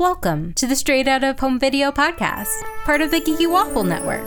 Welcome 0.00 0.54
to 0.54 0.66
the 0.66 0.76
Straight 0.76 1.06
Out 1.08 1.22
of 1.22 1.38
Home 1.40 1.58
Video 1.58 1.92
podcast, 1.92 2.62
part 2.86 3.02
of 3.02 3.10
the 3.10 3.20
Geeky 3.20 3.46
Waffle 3.46 3.84
Network. 3.84 4.24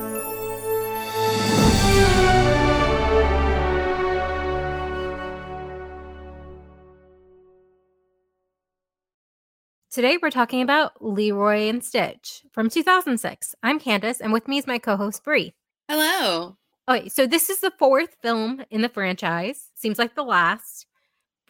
Today 9.89 10.19
we're 10.21 10.29
talking 10.29 10.61
about 10.61 11.03
Leroy 11.03 11.67
and 11.69 11.83
Stitch 11.83 12.43
from 12.51 12.69
2006. 12.69 13.55
I'm 13.63 13.79
Candace, 13.79 14.21
and 14.21 14.31
with 14.31 14.47
me 14.47 14.59
is 14.59 14.67
my 14.67 14.77
co-host 14.77 15.23
Bree. 15.23 15.55
Hello. 15.89 16.55
Okay, 16.87 17.09
so 17.09 17.25
this 17.25 17.49
is 17.49 17.61
the 17.61 17.73
fourth 17.79 18.15
film 18.21 18.63
in 18.69 18.83
the 18.83 18.89
franchise. 18.89 19.69
Seems 19.73 19.97
like 19.97 20.13
the 20.13 20.23
last. 20.23 20.85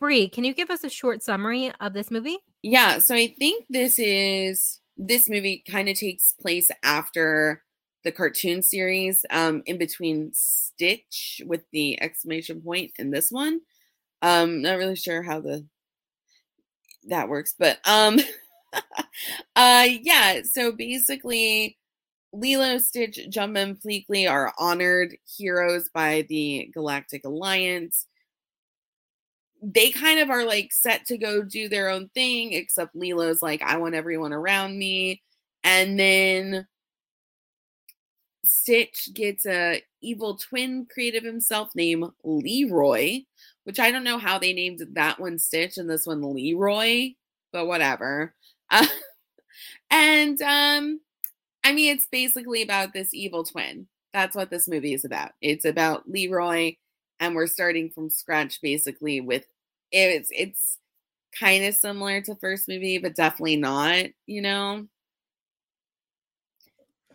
Bree, 0.04 0.28
can 0.28 0.44
you 0.44 0.54
give 0.54 0.70
us 0.70 0.84
a 0.84 0.90
short 0.90 1.24
summary 1.24 1.72
of 1.80 1.94
this 1.94 2.12
movie? 2.12 2.40
Yeah, 2.62 2.98
so 2.98 3.16
I 3.16 3.34
think 3.40 3.64
this 3.70 3.98
is 3.98 4.82
this 4.98 5.30
movie 5.30 5.64
kind 5.66 5.88
of 5.88 5.98
takes 5.98 6.34
place 6.34 6.70
after 6.84 7.64
the 8.04 8.12
cartoon 8.12 8.62
series, 8.64 9.26
um, 9.30 9.64
in 9.66 9.78
between 9.78 10.32
Stitch 10.34 11.42
with 11.46 11.62
the 11.72 12.02
exclamation 12.02 12.60
point 12.60 12.92
and 13.00 13.14
this 13.14 13.32
one. 13.32 13.62
Um, 14.22 14.62
not 14.62 14.78
really 14.78 14.98
sure 14.98 15.24
how 15.24 15.40
the 15.40 15.66
that 17.08 17.30
works, 17.30 17.56
but 17.58 17.80
um 17.88 18.20
uh 19.56 19.88
yeah, 20.02 20.42
so 20.44 20.74
basically 20.74 21.78
Lilo, 22.34 22.78
Stitch, 22.78 23.20
Jumba, 23.30 23.64
and 23.64 23.80
Pleakley 23.80 24.30
are 24.30 24.54
honored 24.60 25.16
heroes 25.38 25.88
by 25.94 26.26
the 26.28 26.70
Galactic 26.74 27.24
Alliance. 27.24 28.06
They 29.64 29.92
kind 29.92 30.20
of 30.20 30.30
are 30.30 30.46
like 30.46 30.74
set 30.74 31.06
to 31.08 31.18
go 31.18 31.42
do 31.42 31.70
their 31.70 31.90
own 31.90 32.10
thing, 32.10 32.54
except 32.54 32.96
Lilo's 32.96 33.42
like, 33.42 33.62
I 33.62 33.78
want 33.78 33.96
everyone 33.96 34.34
around 34.34 34.78
me. 34.78 35.22
And 35.64 35.98
then 35.98 36.68
Stitch 38.44 39.10
gets 39.14 39.46
a 39.46 39.82
evil 40.02 40.36
twin 40.38 40.86
created 40.92 41.24
himself 41.24 41.70
named 41.76 42.06
Leroy, 42.24 43.22
which 43.64 43.80
I 43.80 43.92
don't 43.92 44.04
know 44.04 44.18
how 44.18 44.38
they 44.38 44.54
named 44.54 44.82
that 44.94 45.20
one 45.20 45.40
Stitch 45.40 45.78
and 45.78 45.90
this 45.90 46.06
one 46.06 46.22
Leroy, 46.34 47.14
but 47.54 47.66
whatever. 47.68 48.36
Uh, 48.70 48.86
and 49.92 50.42
um 50.42 51.00
I 51.64 51.74
mean, 51.74 51.94
it's 51.96 52.08
basically 52.08 52.62
about 52.62 52.94
this 52.94 53.14
evil 53.14 53.44
twin. 53.46 53.88
That's 54.14 54.36
what 54.36 54.50
this 54.50 54.68
movie 54.68 54.94
is 54.94 55.06
about. 55.06 55.32
It's 55.42 55.66
about 55.66 56.10
Leroy, 56.10 56.76
and 57.20 57.36
we're 57.36 57.48
starting 57.48 57.90
from 57.90 58.10
scratch 58.10 58.62
basically 58.62 59.22
with 59.22 59.46
it's 59.94 60.30
it's 60.32 60.80
kind 61.40 61.66
of 61.66 61.76
similar 61.76 62.22
to 62.22 62.36
first 62.36 62.68
movie, 62.68 62.98
but 62.98 63.16
definitely 63.16 63.58
not, 63.58 64.06
you 64.26 64.42
know. 64.42 64.88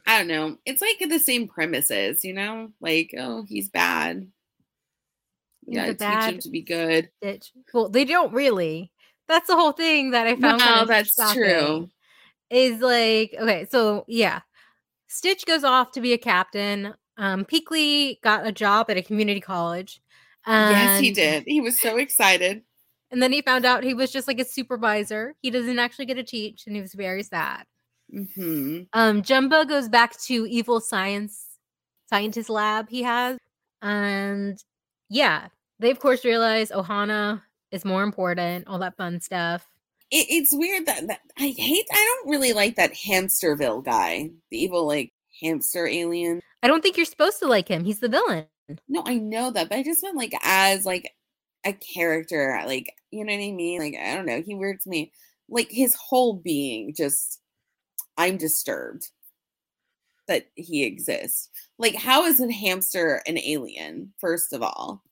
I 0.07 0.19
don't 0.19 0.29
know. 0.29 0.57
It's 0.65 0.81
like 0.81 1.07
the 1.07 1.19
same 1.19 1.49
premises, 1.49 2.25
you 2.25 2.33
know? 2.33 2.71
Like, 2.81 3.15
oh, 3.19 3.45
he's 3.47 3.69
bad. 3.69 4.27
Yeah, 5.67 5.85
He's 5.85 5.91
a 5.91 5.95
gotta 5.97 6.27
teach 6.27 6.35
him 6.35 6.41
to 6.41 6.51
be 6.51 6.63
good. 6.63 7.11
Stitch. 7.19 7.53
Well, 7.75 7.91
they 7.91 8.07
don't 8.07 8.33
really. 8.33 8.91
That's 9.29 9.49
the 9.49 9.57
whole 9.57 9.73
thing 9.73 10.13
that 10.13 10.27
I 10.27 10.37
found. 10.37 10.61
No, 10.61 10.87
that's 10.87 11.15
shocking, 11.15 11.43
true. 11.43 11.89
Is 12.49 12.81
like 12.81 13.37
okay, 13.39 13.67
so 13.71 14.07
yeah, 14.09 14.41
Stitch 15.09 15.45
goes 15.45 15.65
off 15.65 15.93
to 15.93 16.01
be 16.01 16.15
a 16.15 16.19
captain. 16.19 16.95
Um, 17.19 17.45
Pleakley 17.45 18.19
got 18.23 18.47
a 18.47 18.53
job 18.53 18.89
at 18.89 18.97
a 18.97 19.03
community 19.03 19.41
college. 19.41 20.01
yes, 20.47 21.01
he 21.01 21.13
did. 21.13 21.45
He 21.47 21.61
was 21.61 21.79
so 21.79 21.99
excited. 21.99 22.63
And 23.11 23.23
then 23.23 23.33
he 23.33 23.41
found 23.43 23.65
out 23.65 23.85
he 23.85 23.95
was 23.95 24.13
just 24.13 24.29
like 24.29 24.39
a 24.39 24.45
supervisor. 24.45 25.35
He 25.41 25.51
doesn't 25.51 25.79
actually 25.79 26.07
get 26.07 26.15
to 26.15 26.23
teach, 26.23 26.67
and 26.67 26.77
he 26.77 26.83
was 26.83 26.95
very 26.95 27.23
sad. 27.23 27.65
hmm 28.13 28.83
Um, 28.93 29.23
Jumba 29.23 29.69
goes 29.69 29.89
back 29.89 30.21
to 30.23 30.47
evil 30.47 30.81
science 30.81 31.45
scientist 32.09 32.51
lab 32.51 32.89
he 32.89 33.03
has, 33.03 33.39
and 33.83 34.63
yeah, 35.09 35.49
they 35.79 35.91
of 35.91 36.01
course 36.01 36.25
realize 36.25 36.71
Ohana 36.71 37.43
is 37.71 37.85
more 37.85 38.03
important. 38.03 38.67
All 38.67 38.79
that 38.79 38.97
fun 38.97 39.21
stuff. 39.21 39.67
It, 40.11 40.27
it's 40.31 40.57
weird 40.57 40.87
that, 40.87 41.07
that 41.07 41.21
I 41.39 41.55
hate. 41.57 41.87
I 41.93 42.05
don't 42.23 42.31
really 42.31 42.53
like 42.53 42.77
that 42.77 42.95
Hamsterviel 42.95 43.85
guy, 43.85 44.31
the 44.51 44.59
evil 44.59 44.87
like 44.87 45.13
hamster 45.41 45.87
alien. 45.87 46.41
I 46.63 46.67
don't 46.67 46.83
think 46.83 46.97
you're 46.97 47.07
supposed 47.07 47.39
to 47.41 47.47
like 47.47 47.69
him. 47.69 47.85
He's 47.85 48.01
the 48.01 48.09
villain. 48.09 48.47
No, 48.89 49.03
I 49.07 49.15
know 49.15 49.51
that, 49.51 49.69
but 49.69 49.79
I 49.79 49.83
just 49.83 50.03
meant 50.03 50.17
like 50.17 50.35
as 50.43 50.85
like 50.85 51.11
a 51.65 51.73
character, 51.73 52.57
uh, 52.57 52.67
like 52.67 52.95
you 53.11 53.25
know 53.25 53.33
what 53.33 53.43
I 53.43 53.53
mean. 53.53 53.81
Like 53.81 53.97
I 54.01 54.15
don't 54.15 54.27
know, 54.27 54.43
he 54.43 54.55
weirds 54.55 54.87
me. 54.87 55.13
Like 55.49 55.71
his 55.71 55.95
whole 55.95 56.35
being, 56.35 56.95
just 56.95 57.41
I'm 58.17 58.37
disturbed 58.37 59.09
that 60.27 60.49
he 60.55 60.85
exists. 60.85 61.49
Like, 61.79 61.95
how 61.95 62.25
is 62.25 62.41
a 62.41 62.53
hamster 62.53 63.23
an 63.27 63.39
alien? 63.39 64.13
First 64.21 64.53
of 64.53 64.63
all, 64.63 65.03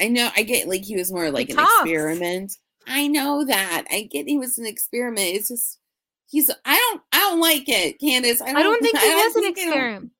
I 0.00 0.08
know 0.08 0.30
I 0.36 0.42
get 0.42 0.68
like 0.68 0.84
he 0.84 0.96
was 0.96 1.12
more 1.12 1.30
like 1.30 1.50
an 1.50 1.56
talks. 1.56 1.72
experiment. 1.80 2.52
I 2.86 3.08
know 3.08 3.44
that. 3.44 3.84
I 3.90 4.02
get 4.02 4.28
he 4.28 4.38
was 4.38 4.58
an 4.58 4.66
experiment. 4.66 5.28
It's 5.34 5.48
just 5.48 5.78
he's. 6.28 6.50
I 6.64 6.76
don't. 6.76 7.02
I 7.12 7.18
don't 7.18 7.40
like 7.40 7.68
it, 7.68 7.98
Candace. 7.98 8.40
I 8.40 8.46
don't. 8.46 8.56
I 8.56 8.62
don't 8.62 8.82
think 8.82 8.98
he 8.98 9.06
I 9.06 9.10
don't 9.10 9.24
was 9.26 9.36
an 9.36 9.44
I 9.44 9.48
experiment. 9.48 10.10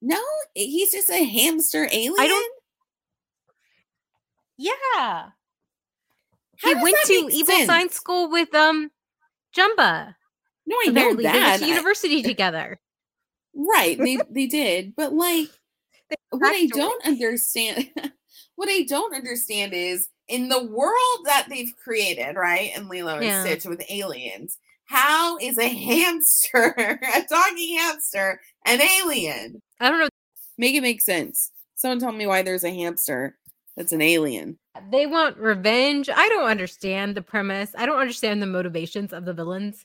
No, 0.00 0.20
he's 0.54 0.92
just 0.92 1.10
a 1.10 1.22
hamster 1.24 1.88
alien. 1.90 2.42
Yeah. 4.62 5.28
How 6.58 6.68
he 6.68 6.74
went 6.82 6.96
to 7.06 7.28
evil 7.32 7.56
science 7.66 7.94
school 7.94 8.30
with 8.30 8.54
um 8.54 8.90
Jumba. 9.56 10.14
No, 10.66 10.76
I 10.80 10.86
know 10.86 10.90
Apparently, 10.92 11.24
they 11.24 11.30
went 11.30 11.40
that. 11.44 11.58
to 11.60 11.64
I- 11.64 11.68
university 11.68 12.22
together. 12.22 12.80
right, 13.54 13.98
they 13.98 14.18
they 14.30 14.46
did, 14.46 14.94
but 14.96 15.12
like, 15.12 15.48
what 16.30 16.52
I 16.54 16.66
don't 16.66 17.04
understand, 17.06 17.90
what 18.56 18.68
I 18.68 18.82
don't 18.84 19.14
understand 19.14 19.72
is 19.74 20.08
in 20.28 20.48
the 20.48 20.62
world 20.64 21.20
that 21.24 21.46
they've 21.50 21.72
created, 21.82 22.36
right? 22.36 22.70
And 22.76 22.88
Lilo 22.88 23.16
and 23.16 23.24
Yeah. 23.24 23.42
Stitch 23.44 23.64
with 23.64 23.82
aliens. 23.90 24.58
How 24.84 25.36
is 25.38 25.58
a 25.58 25.68
hamster, 25.68 26.74
a 27.14 27.22
talking 27.28 27.76
hamster, 27.78 28.40
an 28.66 28.80
alien? 28.80 29.60
I 29.80 29.90
don't 29.90 29.98
know. 30.00 30.08
Make 30.58 30.74
it 30.76 30.82
make 30.82 31.00
sense. 31.00 31.50
Someone 31.74 31.98
tell 31.98 32.12
me 32.12 32.26
why 32.26 32.42
there's 32.42 32.62
a 32.64 32.70
hamster 32.72 33.36
that's 33.76 33.92
an 33.92 34.02
alien. 34.02 34.58
They 34.90 35.06
want 35.06 35.36
revenge. 35.38 36.08
I 36.08 36.28
don't 36.28 36.48
understand 36.48 37.14
the 37.14 37.22
premise. 37.22 37.70
I 37.76 37.86
don't 37.86 37.98
understand 38.00 38.42
the 38.42 38.46
motivations 38.46 39.12
of 39.12 39.24
the 39.24 39.34
villains. 39.34 39.84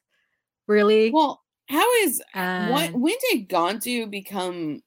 Really. 0.68 1.12
Well, 1.12 1.44
how 1.70 1.90
is 2.04 2.22
what 2.36 2.94
when 2.94 3.16
did 3.32 3.50
Gantu 3.50 4.10
become 4.10 4.82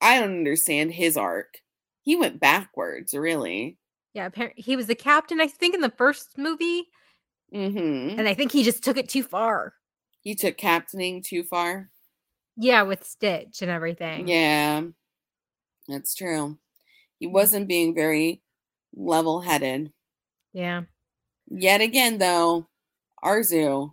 I 0.00 0.20
don't 0.20 0.30
understand 0.38 0.92
his 0.92 1.16
arc. 1.16 1.60
He 2.02 2.16
went 2.16 2.38
backwards, 2.40 3.14
really. 3.14 3.78
yeah, 4.12 4.26
apparently 4.26 4.62
he 4.62 4.76
was 4.76 4.86
the 4.86 4.94
captain, 4.94 5.40
I 5.40 5.46
think, 5.46 5.74
in 5.74 5.80
the 5.80 5.92
first 5.96 6.36
movie, 6.36 6.88
Mm-hmm. 7.54 8.18
and 8.18 8.28
I 8.28 8.34
think 8.34 8.52
he 8.52 8.62
just 8.64 8.82
took 8.84 8.96
it 8.96 9.08
too 9.08 9.22
far. 9.22 9.74
He 10.20 10.34
took 10.34 10.56
captaining 10.56 11.22
too 11.22 11.44
far. 11.44 11.90
Yeah, 12.56 12.82
with 12.82 13.04
Stitch 13.06 13.62
and 13.62 13.70
everything. 13.70 14.26
Yeah. 14.28 14.82
That's 15.88 16.14
true. 16.14 16.58
He 17.18 17.26
Mm. 17.26 17.32
wasn't 17.32 17.68
being 17.68 17.94
very 17.94 18.42
level 18.94 19.40
headed. 19.40 19.92
Yeah. 20.52 20.82
Yet 21.48 21.80
again, 21.80 22.18
though, 22.18 22.68
Arzu, 23.22 23.92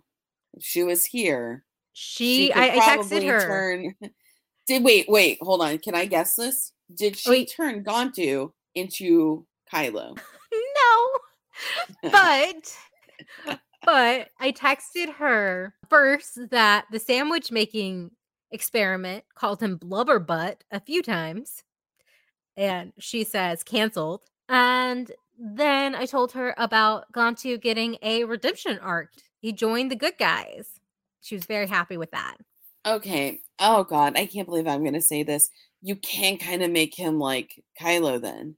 if 0.54 0.64
she 0.64 0.82
was 0.82 1.04
here, 1.04 1.64
She, 1.92 2.48
could 2.48 2.58
I, 2.58 2.76
I 2.76 2.96
texted 2.96 3.26
her. 3.26 3.40
Turn, 3.40 3.94
did 4.66 4.84
wait, 4.84 5.06
wait, 5.08 5.38
hold 5.40 5.62
on. 5.62 5.78
Can 5.78 5.94
I 5.94 6.06
guess 6.06 6.34
this? 6.34 6.72
Did 6.94 7.16
she 7.16 7.30
Wait. 7.30 7.52
turn 7.54 7.84
Gantu 7.84 8.52
into 8.74 9.46
Kylo? 9.72 10.16
no. 10.52 12.10
But 12.10 12.76
but 13.84 14.28
I 14.38 14.52
texted 14.52 15.14
her 15.14 15.74
first 15.88 16.50
that 16.50 16.86
the 16.90 16.98
sandwich 16.98 17.50
making 17.50 18.10
experiment 18.50 19.24
called 19.34 19.62
him 19.62 19.76
blubber 19.76 20.18
butt 20.18 20.64
a 20.70 20.80
few 20.80 21.02
times. 21.02 21.62
And 22.56 22.92
she 22.98 23.24
says 23.24 23.62
canceled. 23.62 24.20
And 24.48 25.10
then 25.38 25.94
I 25.94 26.06
told 26.06 26.32
her 26.32 26.54
about 26.56 27.10
Gantu 27.12 27.60
getting 27.60 27.96
a 28.02 28.24
redemption 28.24 28.78
arc. 28.80 29.10
He 29.40 29.52
joined 29.52 29.90
the 29.90 29.96
good 29.96 30.18
guys. 30.18 30.68
She 31.20 31.34
was 31.34 31.44
very 31.44 31.66
happy 31.66 31.96
with 31.96 32.10
that. 32.12 32.36
Okay. 32.86 33.40
Oh 33.58 33.84
God, 33.84 34.16
I 34.16 34.26
can't 34.26 34.46
believe 34.48 34.66
I'm 34.66 34.84
gonna 34.84 35.00
say 35.00 35.22
this. 35.22 35.50
You 35.82 35.96
can 35.96 36.36
kind 36.36 36.62
of 36.62 36.70
make 36.70 36.94
him 36.96 37.18
like 37.18 37.62
Kylo 37.80 38.20
then. 38.20 38.56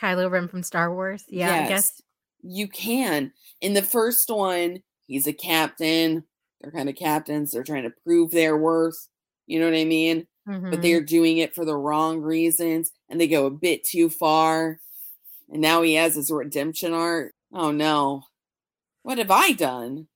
Kylo 0.00 0.30
Ren 0.30 0.48
from 0.48 0.62
Star 0.62 0.92
Wars. 0.92 1.24
Yeah, 1.28 1.64
I 1.64 1.68
guess. 1.68 2.00
you 2.42 2.68
can. 2.68 3.32
In 3.60 3.74
the 3.74 3.82
first 3.82 4.30
one, 4.30 4.82
he's 5.06 5.26
a 5.26 5.32
captain. 5.32 6.24
They're 6.60 6.72
kind 6.72 6.88
of 6.88 6.96
captains. 6.96 7.52
They're 7.52 7.62
trying 7.64 7.82
to 7.84 7.92
prove 8.04 8.30
their 8.30 8.56
worth. 8.56 9.08
You 9.46 9.58
know 9.60 9.66
what 9.66 9.78
I 9.78 9.84
mean? 9.84 10.26
But 10.46 10.54
Mhm. 10.54 10.82
they're 10.82 11.00
doing 11.02 11.38
it 11.38 11.54
for 11.54 11.64
the 11.64 11.76
wrong 11.76 12.20
reasons 12.20 12.92
and 13.08 13.20
they 13.20 13.28
go 13.28 13.46
a 13.46 13.50
bit 13.50 13.84
too 13.84 14.08
far. 14.08 14.80
And 15.50 15.60
now 15.60 15.82
he 15.82 15.94
has 15.94 16.14
his 16.14 16.30
redemption 16.30 16.92
arc. 16.94 17.32
Oh 17.52 17.70
no. 17.72 18.22
What 19.02 19.18
have 19.18 19.30
I 19.30 19.52
done? 19.52 20.06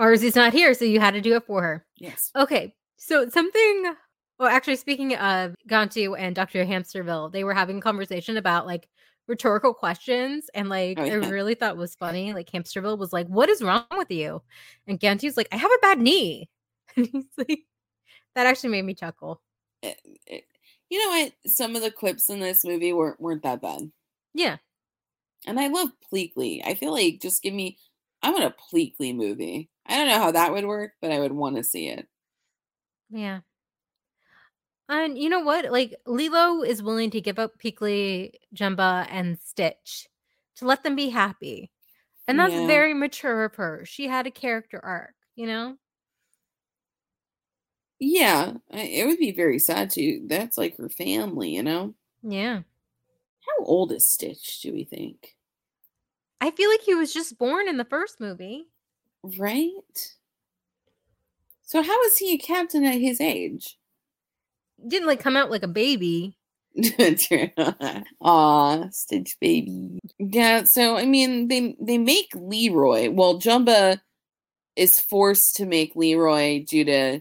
Arzu's 0.00 0.36
not 0.36 0.52
here, 0.52 0.74
so 0.74 0.84
you 0.84 1.00
had 1.00 1.14
to 1.14 1.20
do 1.20 1.36
it 1.36 1.46
for 1.46 1.62
her. 1.62 1.86
Yes. 1.96 2.30
Okay, 2.36 2.74
so 2.96 3.28
something. 3.28 3.94
Well, 4.38 4.48
actually, 4.50 4.76
speaking 4.76 5.14
of 5.16 5.54
Gantu 5.68 6.14
and 6.18 6.34
Dr. 6.36 6.64
Hamsterviel, 6.66 7.32
they 7.32 7.44
were 7.44 7.54
having 7.54 7.78
a 7.78 7.80
conversation 7.80 8.36
about 8.36 8.66
like 8.66 8.86
rhetorical 9.28 9.72
questions, 9.72 10.50
and 10.54 10.68
like 10.68 10.98
Oh, 10.98 11.04
I 11.04 11.12
really 11.14 11.54
thought 11.54 11.78
was 11.78 11.94
funny. 11.94 12.34
Like 12.34 12.50
Hamsterviel 12.50 12.98
was 12.98 13.12
like, 13.14 13.26
"What 13.28 13.48
is 13.48 13.62
wrong 13.62 13.86
with 13.96 14.10
you?" 14.10 14.42
And 14.86 15.00
Gantu's 15.00 15.36
like, 15.38 15.48
"I 15.52 15.56
have 15.56 15.70
a 15.70 15.78
bad 15.80 15.98
knee." 16.00 16.50
And 16.96 17.06
he's 17.12 17.24
like, 17.38 17.60
that 18.34 18.46
actually 18.46 18.70
made 18.70 18.84
me 18.84 18.94
chuckle. 18.94 19.40
It- 19.82 20.00
it- 20.26 20.44
you 20.90 20.98
know 21.02 21.08
what? 21.18 21.32
Some 21.50 21.74
of 21.74 21.82
the 21.82 21.90
clips 21.90 22.28
in 22.30 22.38
this 22.40 22.64
movie 22.64 22.92
weren't 22.92 23.18
weren't 23.20 23.42
that 23.42 23.60
bad. 23.62 23.90
Yeah, 24.34 24.58
And 25.46 25.60
I 25.60 25.68
love 25.68 25.90
Pleakley. 26.12 26.62
I 26.64 26.74
feel 26.74 26.92
like 26.92 27.20
just 27.20 27.42
give 27.42 27.54
me 27.54 27.78
I 28.22 28.30
want 28.30 28.44
a 28.44 28.50
Pleakley 28.74 29.14
movie. 29.14 29.70
I 29.86 29.96
don't 29.96 30.08
know 30.08 30.18
how 30.18 30.32
that 30.32 30.52
would 30.52 30.64
work, 30.66 30.92
but 31.00 31.12
I 31.12 31.20
would 31.20 31.32
want 31.32 31.56
to 31.56 31.64
see 31.64 31.88
it. 31.88 32.08
yeah. 33.10 33.40
And 34.88 35.18
you 35.18 35.28
know 35.28 35.40
what? 35.40 35.70
Like 35.72 35.94
Lilo 36.06 36.62
is 36.62 36.82
willing 36.82 37.10
to 37.10 37.20
give 37.20 37.38
up 37.38 37.58
Pleakley, 37.58 38.32
Jumba, 38.54 39.06
and 39.10 39.38
Stitch 39.38 40.08
to 40.56 40.64
let 40.66 40.82
them 40.84 40.94
be 40.96 41.08
happy. 41.10 41.72
And 42.28 42.38
that's 42.38 42.56
Yeah. 42.56 42.60
very 42.60 42.94
mature 42.94 43.44
of 43.44 43.56
her. 43.56 43.84
She 43.86 44.08
had 44.08 44.26
a 44.26 44.30
character 44.32 44.80
arc, 44.84 45.16
you 45.36 45.46
know? 45.46 45.78
Yeah, 47.98 48.54
it 48.70 49.06
would 49.06 49.18
be 49.18 49.32
very 49.32 49.58
sad 49.58 49.90
too. 49.90 50.24
That's 50.28 50.58
like 50.58 50.76
her 50.76 50.88
family, 50.88 51.54
you 51.54 51.62
know. 51.62 51.94
Yeah. 52.22 52.64
How 53.58 53.64
old 53.64 53.92
is 53.92 54.08
Stitch? 54.08 54.60
Do 54.62 54.72
we 54.72 54.84
think? 54.84 55.36
I 56.40 56.50
feel 56.50 56.70
like 56.70 56.82
he 56.82 56.94
was 56.94 57.12
just 57.12 57.38
born 57.38 57.68
in 57.68 57.76
the 57.76 57.84
first 57.84 58.20
movie. 58.20 58.66
Right. 59.22 60.14
So 61.62 61.82
how 61.82 62.02
is 62.02 62.18
he 62.18 62.34
a 62.34 62.38
captain 62.38 62.84
at 62.84 63.00
his 63.00 63.20
age? 63.20 63.78
Didn't 64.86 65.08
like 65.08 65.20
come 65.20 65.36
out 65.36 65.50
like 65.50 65.62
a 65.62 65.68
baby. 65.68 66.36
True. 67.18 67.48
Aw, 68.20 68.88
Stitch 68.90 69.36
baby. 69.40 69.98
Yeah, 70.18 70.64
so 70.64 70.96
I 70.96 71.06
mean 71.06 71.48
they 71.48 71.74
they 71.80 71.98
make 71.98 72.28
Leroy. 72.34 73.10
Well, 73.10 73.40
Jumba 73.40 74.00
is 74.76 75.00
forced 75.00 75.56
to 75.56 75.66
make 75.66 75.96
Leroy 75.96 76.64
due 76.64 76.84
to 76.84 77.20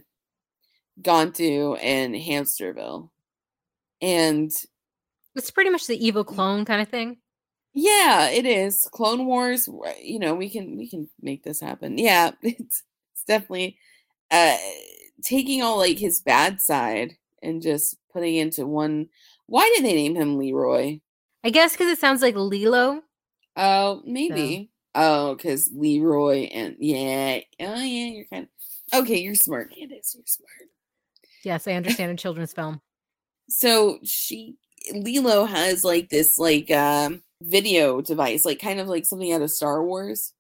Gantu 1.02 1.80
and 1.82 2.14
Hamsterviel. 2.14 3.10
And 4.02 4.52
It's 5.36 5.52
pretty 5.52 5.70
much 5.70 5.88
the 5.88 6.04
evil 6.06 6.24
clone 6.24 6.66
kind 6.66 6.82
of 6.82 6.90
thing. 6.90 7.18
yeah, 7.74 8.30
it 8.30 8.46
is. 8.46 8.88
Clone 8.92 9.26
Wars, 9.26 9.68
you 10.02 10.20
know, 10.20 10.34
we 10.34 10.50
can 10.50 10.78
we 10.78 10.90
can 10.90 11.10
make 11.22 11.44
this 11.44 11.60
happen. 11.60 11.98
Yeah, 11.98 12.32
it's 12.42 12.84
it's 13.14 13.24
definitely 13.28 13.78
uh 14.32 14.58
taking 15.24 15.62
all 15.62 15.78
like 15.78 15.98
his 16.00 16.22
bad 16.22 16.62
side 16.62 17.14
and 17.42 17.62
just 17.62 17.98
putting 18.12 18.36
into 18.36 18.66
one 18.66 19.08
why 19.48 19.72
did 19.76 19.86
they 19.86 19.94
name 19.94 20.16
him 20.16 20.38
Leroy? 20.38 21.00
I 21.44 21.50
guess 21.52 21.74
because 21.74 21.88
it 21.90 22.00
sounds 22.00 22.22
like 22.22 22.36
Lilo. 22.36 23.02
Oh, 23.56 24.02
maybe. 24.06 24.72
Oh, 24.96 25.36
because 25.36 25.70
Leroy 25.74 26.44
and 26.52 26.76
yeah. 26.80 27.40
Oh, 27.60 27.76
yeah. 27.82 28.08
You're 28.08 28.26
kind 28.26 28.48
of 28.94 29.02
okay. 29.02 29.20
You're 29.20 29.36
smart. 29.36 29.72
It 29.76 29.92
is. 29.92 30.16
You're 30.16 30.26
smart. 30.26 30.70
Yes, 31.44 31.68
I 31.68 31.74
understand 31.74 32.12
a 32.12 32.16
children's 32.16 32.54
film. 32.54 32.82
So 33.48 34.00
she, 34.04 34.56
Lilo 34.94 35.46
has 35.46 35.84
like 35.84 36.10
this 36.10 36.38
like 36.38 36.70
um 36.72 37.22
video 37.42 38.02
device, 38.02 38.46
like 38.46 38.60
kind 38.60 38.80
of 38.80 38.88
like 38.88 39.06
something 39.06 39.32
out 39.32 39.42
of 39.42 39.52
Star 39.52 39.84
Wars, 39.84 40.34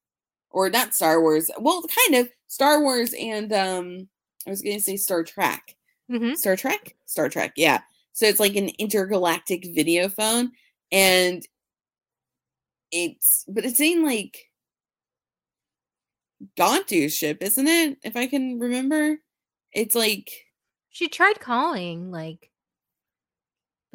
or 0.49 0.69
not 0.69 0.93
Star 0.93 1.21
Wars. 1.21 1.49
Well, 1.59 1.83
kind 2.07 2.21
of 2.21 2.29
Star 2.47 2.81
Wars 2.81 3.13
and 3.19 3.51
um, 3.53 4.07
I 4.47 4.49
was 4.51 4.61
gonna 4.61 4.79
say 4.79 4.97
Star 4.97 5.23
Trek. 5.23 5.75
hmm 6.09 6.33
Star 6.35 6.55
Trek? 6.55 6.95
Star 7.05 7.29
Trek, 7.29 7.53
yeah. 7.57 7.81
So 8.13 8.25
it's 8.25 8.39
like 8.39 8.55
an 8.55 8.69
intergalactic 8.79 9.65
video 9.75 10.07
phone 10.09 10.51
and 10.91 11.43
it's 12.91 13.43
but 13.47 13.65
it's 13.65 13.79
in 13.79 14.03
like 14.05 14.49
Gantu's 16.57 17.15
ship, 17.15 17.39
isn't 17.41 17.67
it? 17.67 17.97
If 18.03 18.15
I 18.15 18.27
can 18.27 18.59
remember. 18.59 19.17
It's 19.73 19.95
like 19.95 20.31
She 20.89 21.07
tried 21.09 21.39
calling 21.39 22.11
like 22.11 22.51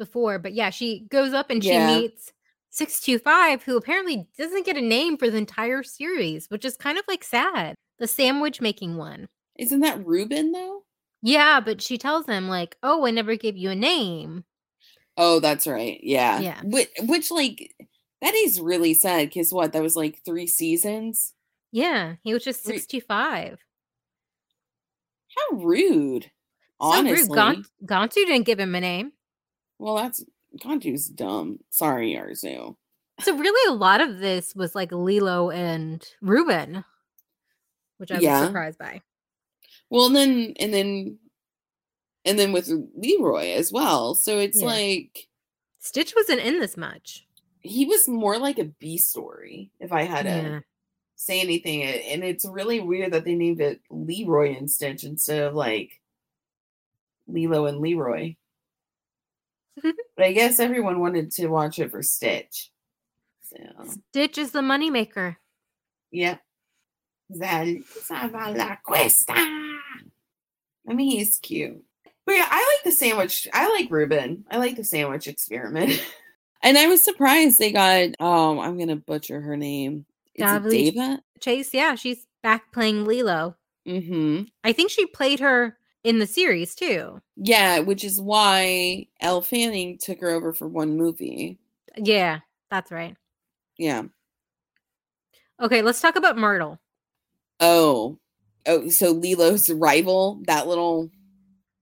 before, 0.05 0.39
but 0.39 0.53
yeah, 0.53 0.69
she 0.71 1.05
goes 1.09 1.33
up 1.33 1.49
and 1.51 1.63
she 1.63 1.69
Yeah. 1.69 1.99
meets 1.99 2.33
625, 2.71 3.63
who 3.63 3.77
apparently 3.77 4.27
doesn't 4.37 4.65
get 4.65 4.77
a 4.77 4.81
name 4.81 5.17
for 5.17 5.29
the 5.29 5.37
entire 5.37 5.83
series, 5.83 6.47
which 6.49 6.65
is 6.65 6.75
kind 6.75 6.97
of 6.97 7.03
like 7.07 7.23
sad. 7.23 7.75
The 7.99 8.07
sandwich 8.07 8.59
making 8.61 8.97
one. 8.97 9.27
isn't 9.59 9.81
that 9.81 10.03
Reuben 10.05 10.51
though? 10.53 10.83
Yeah, 11.21 11.59
but 11.59 11.81
she 11.83 11.99
tells 11.99 12.25
him, 12.25 12.47
like, 12.47 12.77
oh, 12.81 13.05
I 13.05 13.11
never 13.11 13.35
gave 13.35 13.55
you 13.55 13.69
a 13.69 13.75
name. 13.75 14.43
Oh, 15.17 15.39
that's 15.39 15.67
right. 15.67 15.99
Yeah. 16.03 16.39
Yeah. 16.39 16.61
Which, 16.63 16.89
which 17.01 17.29
like 17.29 17.75
that 18.21 18.33
is 18.33 18.59
really 18.59 18.93
sad 18.95 19.27
because 19.29 19.53
what 19.53 19.73
that 19.73 19.83
was 19.83 19.95
like 19.95 20.23
three 20.25 20.47
seasons. 20.47 21.33
Yeah, 21.71 22.15
he 22.23 22.33
was 22.33 22.43
just 22.43 22.65
Re- 22.65 22.77
625. 22.79 23.59
How 25.37 25.57
rude. 25.57 26.31
Honestly. 26.79 27.25
So 27.25 27.29
rude. 27.29 27.37
Gon- 27.37 27.65
Gantu 27.85 28.13
didn't 28.25 28.43
give 28.43 28.59
him 28.59 28.73
a 28.73 28.81
name. 28.81 29.11
Well, 29.81 29.95
that's 29.95 30.23
Gantu's 30.59 31.07
dumb. 31.07 31.59
Sorry, 31.71 32.13
Arzu. 32.13 32.75
So 33.21 33.35
really 33.37 33.73
a 33.73 33.75
lot 33.75 33.99
of 33.99 34.19
this 34.19 34.55
was 34.55 34.75
like 34.75 34.91
Lilo 34.91 35.49
and 35.49 36.05
Reuben, 36.21 36.83
which 37.97 38.11
I 38.11 38.15
was 38.15 38.23
Yeah. 38.23 38.45
surprised 38.45 38.77
by. 38.77 39.01
Well, 39.89 40.05
and 40.05 40.15
then 40.15 40.53
and 40.59 40.71
then 40.73 41.19
and 42.25 42.37
then 42.37 42.51
with 42.51 42.69
Leroy 42.95 43.53
as 43.53 43.71
well. 43.71 44.13
So 44.13 44.37
it's 44.37 44.59
Yeah. 44.61 44.67
like 44.67 45.27
Stitch 45.79 46.13
wasn't 46.15 46.41
in 46.41 46.59
this 46.59 46.77
much. 46.77 47.25
he 47.63 47.85
was 47.85 48.07
more 48.07 48.37
like 48.39 48.57
a 48.59 48.65
B 48.65 48.97
story, 48.97 49.71
if 49.79 49.91
I 49.91 50.03
had 50.03 50.23
to 50.23 50.29
Yeah. 50.29 50.59
say 51.15 51.41
anything. 51.41 51.83
And 51.83 52.23
it's 52.23 52.45
really 52.45 52.79
weird 52.79 53.13
that 53.13 53.23
they 53.25 53.35
named 53.35 53.61
it 53.61 53.81
Leroy 53.89 54.55
and 54.55 54.69
Stitch 54.69 55.03
instead 55.03 55.43
of 55.43 55.53
like 55.55 56.01
Lilo 57.27 57.65
and 57.67 57.79
Leroy. 57.79 58.35
but 59.83 60.25
I 60.25 60.33
guess 60.33 60.59
everyone 60.59 60.99
wanted 60.99 61.31
to 61.31 61.47
watch 61.47 61.79
it 61.79 61.91
for 61.91 62.01
Stitch. 62.01 62.71
So 63.43 63.57
Stitch 64.09 64.37
is 64.37 64.51
the 64.51 64.61
moneymaker. 64.61 65.37
Salsa 68.01 68.57
la 68.57 68.75
cuesta. 68.83 69.33
I 69.35 70.93
mean, 70.93 71.11
he's 71.11 71.37
cute. 71.37 71.81
But 72.25 72.33
yeah, 72.33 72.47
I 72.49 72.75
like 72.75 72.83
the 72.83 72.97
sandwich. 72.97 73.47
I 73.53 73.69
like 73.69 73.89
Reuben. 73.89 74.45
I 74.49 74.57
like 74.57 74.75
the 74.75 74.83
sandwich 74.83 75.27
experiment. 75.27 76.03
and 76.63 76.77
I 76.77 76.87
was 76.87 77.03
surprised 77.03 77.59
they 77.59 77.71
got 77.71 78.09
um 78.19 78.59
I'm 78.59 78.77
gonna 78.77 78.95
butcher 78.95 79.41
her 79.41 79.57
name. 79.57 80.05
Dava. 80.37 81.19
Chase, 81.39 81.73
yeah, 81.73 81.95
she's 81.95 82.27
back 82.43 82.71
playing 82.71 83.05
Lilo. 83.05 83.55
Mm-hmm. 83.87 84.43
I 84.63 84.73
think 84.73 84.91
she 84.91 85.05
played 85.07 85.39
her 85.39 85.77
in 86.03 86.19
the 86.19 86.27
series 86.27 86.75
too. 86.75 87.21
Yeah, 87.35 87.79
which 87.79 88.03
is 88.03 88.19
why 88.19 89.07
Elle 89.19 89.41
Fanning 89.41 89.97
took 89.97 90.19
her 90.21 90.29
over 90.29 90.53
for 90.53 90.67
one 90.67 90.97
movie. 90.97 91.59
Yeah, 91.95 92.39
that's 92.69 92.91
right. 92.91 93.15
Yeah. 93.77 94.03
Okay, 95.61 95.81
let's 95.81 96.01
talk 96.01 96.15
about 96.15 96.37
Myrtle. 96.37 96.79
Oh. 97.59 98.17
Oh, 98.67 98.89
so 98.89 99.11
Lilo's 99.11 99.69
rival, 99.69 100.41
that 100.45 100.67
little 100.67 101.09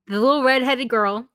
The 0.08 0.20
little 0.20 0.44
redheaded 0.44 0.90
girl 0.90 1.28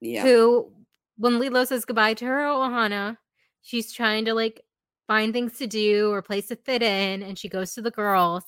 yeah. 0.00 0.22
who, 0.22 0.70
when 1.16 1.38
Lilo 1.38 1.64
says 1.64 1.84
goodbye 1.84 2.14
to 2.14 2.24
her 2.24 2.40
Ohana, 2.40 3.16
she's 3.62 3.92
trying 3.92 4.24
to 4.24 4.34
like 4.34 4.62
find 5.06 5.32
things 5.32 5.58
to 5.58 5.66
do 5.66 6.10
or 6.10 6.22
place 6.22 6.48
to 6.48 6.56
fit 6.56 6.82
in, 6.82 7.22
and 7.22 7.38
she 7.38 7.48
goes 7.48 7.74
to 7.74 7.82
the 7.82 7.90
girls. 7.90 8.44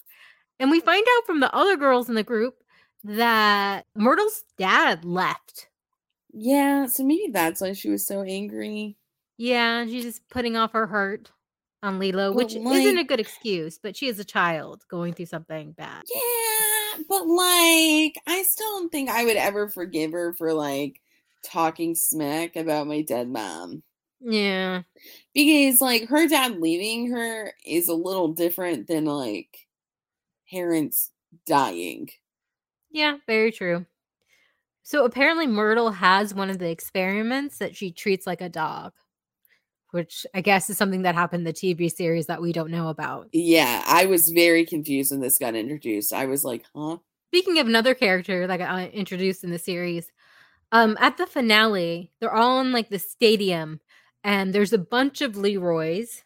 And 0.58 0.70
we 0.70 0.80
find 0.80 1.04
out 1.16 1.26
from 1.26 1.40
the 1.40 1.54
other 1.54 1.76
girls 1.76 2.08
in 2.08 2.14
the 2.14 2.22
group 2.22 2.54
that 3.06 3.86
Myrtle's 3.94 4.44
dad 4.58 5.04
left. 5.04 5.68
Yeah, 6.32 6.86
so 6.86 7.04
maybe 7.04 7.30
that's 7.32 7.60
why 7.60 7.72
she 7.72 7.88
was 7.88 8.06
so 8.06 8.22
angry. 8.22 8.96
Yeah, 9.38 9.84
she's 9.86 10.04
just 10.04 10.28
putting 10.28 10.56
off 10.56 10.72
her 10.72 10.86
hurt 10.86 11.30
on 11.82 11.98
Lilo, 11.98 12.32
But, 12.32 12.36
which 12.36 12.56
isn't 12.56 12.98
a 12.98 13.04
good 13.04 13.20
excuse, 13.20 13.78
but 13.78 13.96
she 13.96 14.08
is 14.08 14.18
a 14.18 14.24
child 14.24 14.84
going 14.88 15.14
through 15.14 15.26
something 15.26 15.72
bad. 15.72 16.02
Yeah, 16.12 17.02
but 17.08 17.26
like, 17.26 18.14
I 18.26 18.44
still 18.46 18.78
don't 18.78 18.90
think 18.90 19.08
I 19.08 19.24
would 19.24 19.36
ever 19.36 19.68
forgive 19.68 20.12
her 20.12 20.34
for 20.34 20.52
like 20.52 21.00
talking 21.44 21.94
smack 21.94 22.56
about 22.56 22.86
my 22.86 23.02
dead 23.02 23.28
mom. 23.28 23.82
Yeah. 24.20 24.82
Because 25.34 25.80
like 25.80 26.08
her 26.08 26.26
dad 26.26 26.58
leaving 26.60 27.10
her 27.12 27.52
is 27.64 27.88
a 27.88 27.94
little 27.94 28.28
different 28.28 28.88
than 28.88 29.04
like 29.04 29.68
parents 30.50 31.10
dying. 31.46 32.08
Yeah, 32.96 33.18
very 33.26 33.52
true. 33.52 33.84
So 34.82 35.04
apparently 35.04 35.46
Myrtle 35.46 35.90
has 35.90 36.32
one 36.32 36.48
of 36.48 36.58
the 36.58 36.70
experiments 36.70 37.58
that 37.58 37.76
she 37.76 37.90
treats 37.92 38.26
like 38.26 38.40
a 38.40 38.48
dog. 38.48 38.92
which 39.90 40.26
I 40.34 40.40
guess 40.40 40.68
is 40.70 40.76
something 40.78 41.02
that 41.02 41.14
happened 41.14 41.40
in 41.40 41.44
the 41.44 41.52
TV 41.52 41.90
series 41.90 42.26
that 42.26 42.40
we 42.42 42.52
don't 42.52 42.70
know 42.70 42.88
about. 42.88 43.28
Yeah, 43.32 43.82
I 43.86 44.06
was 44.06 44.30
very 44.30 44.64
confused 44.66 45.10
when 45.10 45.20
this 45.20 45.38
got 45.38 45.54
introduced. 45.54 46.12
I 46.12 46.24
was 46.26 46.42
like, 46.44 46.64
huh? 46.74 46.98
Speaking 47.30 47.58
of 47.58 47.66
another 47.66 47.94
character 47.94 48.46
that 48.46 48.56
got 48.56 48.74
uh, 48.74 48.88
introduced 48.88 49.44
in 49.44 49.50
the 49.50 49.58
series, 49.58 50.10
um, 50.72 50.96
at 51.00 51.16
the 51.18 51.26
finale, 51.26 52.12
they're 52.20 52.34
all 52.34 52.60
in 52.60 52.72
like 52.72 52.88
the 52.88 52.98
stadium, 52.98 53.80
and 54.24 54.54
there's 54.54 54.72
a 54.72 54.78
bunch 54.78 55.20
of 55.20 55.36
Leroys 55.36 56.22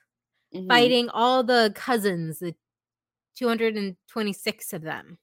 Mhm. 0.55 0.69
fighting 0.69 1.09
all 1.11 1.43
the 1.45 1.73
cousins, 1.75 2.39
the 2.39 2.55
226 3.37 4.73
of 4.73 4.83
them. 4.83 5.19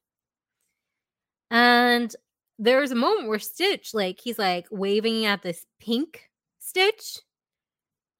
And 1.51 2.13
there's 2.59 2.91
a 2.91 2.95
moment 2.95 3.27
where 3.29 3.39
Stitch, 3.39 3.93
like, 3.93 4.19
he's 4.21 4.39
like 4.39 4.67
waving 4.71 5.25
at 5.25 5.43
this 5.43 5.65
pink 5.79 6.29
Stitch. 6.59 7.19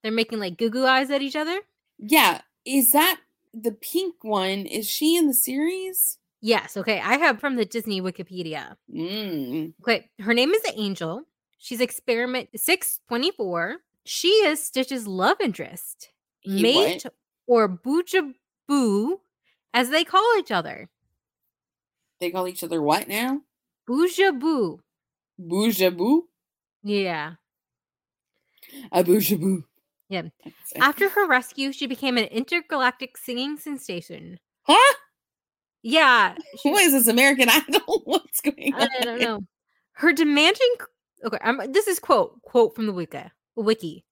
They're 0.03 0.11
making 0.11 0.39
like 0.39 0.57
goo 0.57 0.69
goo 0.69 0.85
eyes 0.85 1.09
at 1.09 1.21
each 1.21 1.35
other. 1.35 1.59
Yeah, 1.99 2.41
is 2.65 2.91
that 2.91 3.19
the 3.53 3.71
pink 3.71 4.15
one? 4.23 4.65
Is 4.65 4.87
she 4.89 5.15
in 5.17 5.27
the 5.27 5.33
series? 5.33 6.17
Yes. 6.41 6.77
Okay. 6.77 7.01
I 7.03 7.17
have 7.17 7.39
from 7.39 7.55
the 7.55 7.65
Disney 7.65 7.99
Wikipedia. 7.99 8.75
Mm. 8.93 9.73
Okay. 9.81 10.07
Her 10.19 10.33
name 10.35 10.51
is 10.51 10.61
Angel. 10.75 11.23
She's 11.57 11.81
experiment 11.81 12.49
624. 12.55 13.77
She 14.05 14.27
is 14.29 14.63
Stitch's 14.63 15.07
love 15.07 15.37
interest, 15.41 16.09
He 16.39 16.61
mate 16.61 17.03
what? 17.03 17.13
or 17.47 17.67
boojaboo, 17.67 19.17
as 19.73 19.89
they 19.89 20.03
call 20.03 20.23
each 20.37 20.51
other. 20.51 20.87
They 22.19 22.31
call 22.31 22.47
each 22.47 22.63
other 22.63 22.81
what 22.81 23.07
now? 23.07 23.41
Boojaboo. 23.89 24.79
Boujaboo? 25.39 26.21
Yeah. 26.83 27.33
A 28.91 29.03
boujaboo. 29.03 29.63
Yeah. 30.09 30.23
After 30.77 31.09
her 31.09 31.27
rescue, 31.27 31.71
she 31.71 31.85
became 31.85 32.17
an 32.17 32.25
intergalactic 32.25 33.17
singing 33.17 33.57
sensation. 33.57 34.39
Huh? 34.63 34.93
Yeah. 35.83 36.35
She, 36.61 36.71
What 36.71 36.83
is 36.83 36.93
this 36.93 37.07
American 37.07 37.49
Idol? 37.51 38.01
What's 38.05 38.41
going 38.41 38.73
on? 38.73 38.81
I 38.81 38.99
don't 39.01 39.19
know. 39.19 39.39
Her 39.93 40.13
demanding. 40.13 40.73
Okay, 41.23 41.37
I'm, 41.41 41.71
this 41.71 41.87
is 41.87 41.99
quote 41.99 42.41
quote 42.41 42.75
from 42.75 42.85
the 42.87 42.93
wiki. 42.93 43.23
Wiki. 43.55 44.05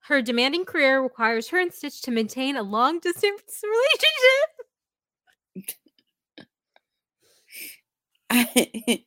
Her 0.00 0.20
demanding 0.20 0.64
career 0.64 1.02
requires 1.02 1.48
her 1.48 1.58
and 1.58 1.72
Stitch 1.72 2.02
to 2.02 2.10
maintain 2.10 2.56
a 2.56 2.62
long 2.62 2.98
distance 3.00 3.42
relationship. 3.62 4.53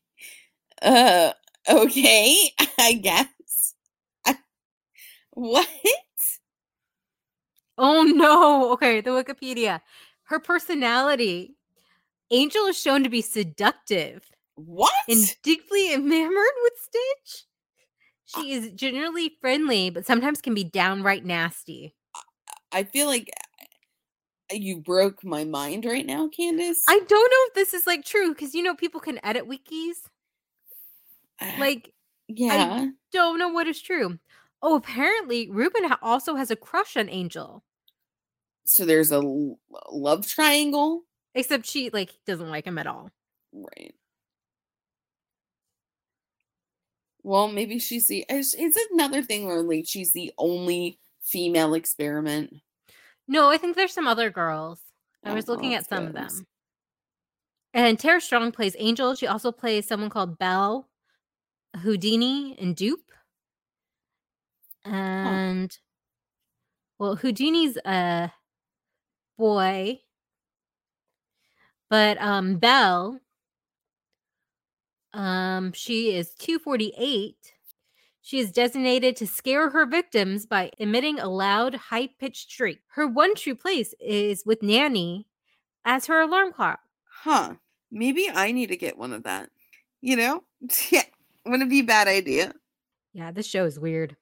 uh, 0.82 1.34
okay, 1.70 2.52
I 2.80 2.94
guess. 2.94 3.74
I- 4.26 4.38
what? 5.34 5.68
Oh 7.78 8.04
no. 8.04 8.72
Okay, 8.74 9.02
the 9.02 9.12
Wikipedia. 9.12 9.82
Her 10.24 10.40
personality. 10.40 11.56
Angel 12.32 12.66
is 12.68 12.80
shown 12.80 13.04
to 13.04 13.10
be 13.10 13.22
seductive 13.22 14.24
What? 14.56 14.94
and 15.10 15.36
deeply 15.44 15.94
enamored 15.94 16.56
with 16.64 16.74
Stitch. 16.82 17.46
She 18.26 18.54
is 18.54 18.72
generally 18.74 19.38
friendly, 19.42 19.90
but 19.92 20.06
sometimes 20.06 20.42
can 20.42 20.54
be 20.54 20.64
downright 20.66 21.26
nasty. 21.26 21.96
I 22.72 22.84
feel 22.84 23.08
like 23.08 23.30
uh, 23.38 23.47
you 24.52 24.80
broke 24.80 25.24
my 25.24 25.44
mind 25.44 25.86
right 25.86 26.06
now, 26.06 26.28
Candace. 26.30 26.84
I 26.88 27.00
don't 27.00 27.10
know 27.10 27.48
if 27.48 27.54
this 27.54 27.74
is 27.74 27.86
like 27.88 28.06
true 28.06 28.34
because 28.34 28.54
you 28.54 28.64
know 28.64 28.76
people 28.76 29.00
can 29.02 29.20
edit 29.24 29.48
wikis. 29.48 29.96
Uh, 31.42 31.52
like, 31.60 31.94
yeah. 32.28 32.54
I 32.54 32.90
don't 33.12 33.40
know 33.40 33.50
what 33.50 33.68
is 33.68 33.82
true. 33.82 34.18
Oh, 34.62 34.76
apparently 34.76 35.50
Reuben 35.52 35.84
ha- 35.84 36.00
also 36.02 36.36
has 36.36 36.50
a 36.50 36.56
crush 36.56 36.98
on 36.98 37.10
Angel, 37.10 37.64
so 38.66 38.86
there's 38.86 39.12
a 39.12 39.16
l- 39.16 39.60
love 39.92 40.28
triangle, 40.28 41.04
except 41.36 41.66
she 41.68 41.90
like 41.92 42.12
doesn't 42.26 42.50
like 42.50 42.66
him 42.66 42.78
at 42.78 42.88
all. 42.88 43.12
right? 43.54 43.94
Well, 47.24 47.50
maybe 47.50 47.78
she's 47.80 48.08
the. 48.08 48.26
Is 48.30 48.56
another 48.94 49.22
thing 49.22 49.46
where 49.46 49.62
like 49.62 49.86
she's 49.86 50.14
the 50.14 50.32
only 50.38 51.00
female 51.22 51.74
experiment? 51.74 52.54
No, 53.28 53.50
I 53.50 53.58
think 53.58 53.76
there's 53.76 53.94
some 53.94 54.08
other 54.08 54.30
girls. 54.30 54.80
I 55.24 55.32
Oh, 55.32 55.36
was 55.36 55.48
looking 55.48 55.74
at 55.74 55.88
some 55.88 56.08
of 56.08 56.14
them. 56.14 56.46
And 57.74 58.00
Tara 58.00 58.22
Strong 58.22 58.54
plays 58.54 58.76
Angel. 58.80 59.14
She 59.16 59.28
also 59.28 59.52
plays 59.52 59.88
someone 59.88 60.10
called 60.10 60.38
Belle, 60.40 60.88
Houdini, 61.78 62.58
and 62.60 62.76
Dupe. 62.76 63.12
And 64.86 65.78
well, 66.98 67.16
Houdini's 67.18 67.78
a 67.86 68.32
boy, 69.38 70.00
but 71.90 72.18
um 72.22 72.58
Belle, 72.58 73.20
um, 75.14 75.74
she 75.74 76.16
is 76.16 76.34
248. 76.36 77.54
She 78.28 78.40
is 78.40 78.52
designated 78.52 79.16
to 79.16 79.26
scare 79.26 79.70
her 79.70 79.86
victims 79.86 80.46
by 80.46 80.72
emitting 80.80 81.18
a 81.18 81.30
loud, 81.30 81.76
high 81.76 82.10
pitched 82.20 82.52
shriek. 82.52 82.80
Her 82.88 83.08
one 83.08 83.36
true 83.36 83.56
place 83.56 83.94
is 84.02 84.44
with 84.46 84.62
Nanny 84.62 85.28
as 85.86 86.08
her 86.08 86.20
alarm 86.20 86.52
clock. 86.52 86.82
Huh. 87.22 87.54
Maybe 87.90 88.30
I 88.30 88.52
need 88.52 88.68
to 88.68 88.76
get 88.76 88.98
one 88.98 89.14
of 89.14 89.24
that. 89.24 89.50
You 90.02 90.18
know? 90.18 90.44
Yeah. 90.92 91.04
Wouldn't 91.46 91.64
it 91.64 91.70
be 91.70 91.80
a 91.80 91.84
bad 91.86 92.10
idea? 92.10 92.54
Yeah, 93.14 93.32
this 93.32 93.48
show 93.48 93.64
is 93.64 93.80
weird. 93.80 94.18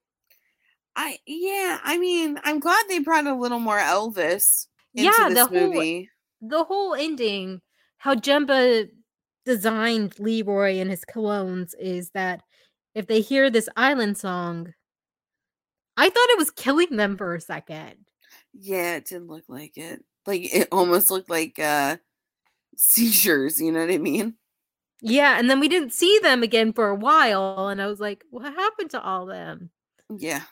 I 0.95 1.17
yeah, 1.25 1.79
I 1.83 1.97
mean, 1.97 2.39
I'm 2.43 2.59
glad 2.59 2.85
they 2.87 2.99
brought 2.99 3.25
a 3.25 3.33
little 3.33 3.57
more 3.59 3.79
Elvis 3.79 4.67
into 4.93 5.11
Yeah, 5.17 5.29
this 5.29 5.37
the 5.39 5.45
whole- 5.47 5.73
movie. 5.73 6.09
The 6.41 6.63
whole 6.63 6.93
ending, 6.93 7.61
how 7.97 8.13
Jumba 8.13 8.87
designed 9.45 10.19
Leroy 10.19 10.77
and 10.77 10.91
his 10.91 11.03
clones, 11.05 11.73
is 11.79 12.11
that 12.11 12.43
if 12.95 13.07
they 13.07 13.21
hear 13.21 13.49
this 13.49 13.69
island 13.75 14.17
song, 14.17 14.73
I 15.97 16.09
thought 16.09 16.29
it 16.29 16.37
was 16.37 16.49
killing 16.49 16.95
them 16.95 17.17
for 17.17 17.35
a 17.35 17.41
second. 17.41 17.95
Yeah, 18.53 18.95
it 18.95 19.05
didn't 19.05 19.27
look 19.27 19.43
like 19.47 19.77
it. 19.77 20.03
Like 20.25 20.53
it 20.53 20.69
almost 20.71 21.11
looked 21.11 21.29
like 21.29 21.59
uh 21.59 21.97
seizures, 22.75 23.61
you 23.61 23.71
know 23.71 23.81
what 23.81 23.91
I 23.91 23.97
mean? 23.97 24.35
Yeah, 25.01 25.37
and 25.37 25.49
then 25.49 25.59
we 25.59 25.67
didn't 25.67 25.93
see 25.93 26.19
them 26.23 26.41
again 26.41 26.73
for 26.73 26.89
a 26.89 26.95
while, 26.95 27.67
and 27.67 27.81
I 27.81 27.87
was 27.87 27.99
like, 27.99 28.23
what 28.29 28.53
happened 28.53 28.89
to 28.91 29.01
all 29.01 29.25
them? 29.25 29.69
Yeah. 30.09 30.43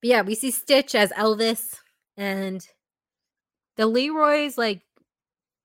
But 0.00 0.10
yeah, 0.10 0.22
we 0.22 0.34
see 0.34 0.50
Stitch 0.50 0.94
as 0.94 1.10
Elvis, 1.12 1.76
and 2.16 2.64
the 3.76 3.86
Leroys 3.86 4.58
like 4.58 4.82